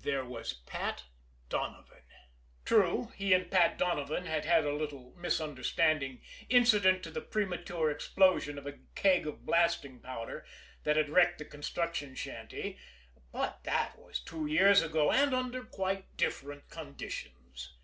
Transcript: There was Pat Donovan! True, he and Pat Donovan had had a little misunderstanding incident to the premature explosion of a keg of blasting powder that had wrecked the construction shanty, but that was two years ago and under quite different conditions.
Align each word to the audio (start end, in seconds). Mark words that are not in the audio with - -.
There 0.00 0.24
was 0.24 0.54
Pat 0.66 1.04
Donovan! 1.48 2.02
True, 2.64 3.12
he 3.14 3.32
and 3.32 3.48
Pat 3.48 3.78
Donovan 3.78 4.26
had 4.26 4.44
had 4.44 4.64
a 4.66 4.72
little 4.74 5.14
misunderstanding 5.16 6.20
incident 6.48 7.04
to 7.04 7.12
the 7.12 7.20
premature 7.20 7.88
explosion 7.88 8.58
of 8.58 8.66
a 8.66 8.80
keg 8.96 9.24
of 9.24 9.46
blasting 9.46 10.00
powder 10.00 10.44
that 10.82 10.96
had 10.96 11.10
wrecked 11.10 11.38
the 11.38 11.44
construction 11.44 12.16
shanty, 12.16 12.76
but 13.30 13.62
that 13.62 13.96
was 13.96 14.18
two 14.18 14.46
years 14.48 14.82
ago 14.82 15.12
and 15.12 15.32
under 15.32 15.62
quite 15.62 16.16
different 16.16 16.68
conditions. 16.70 17.76